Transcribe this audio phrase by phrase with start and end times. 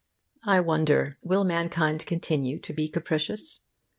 [0.47, 3.61] I wonder, will mankind continue to be capricious?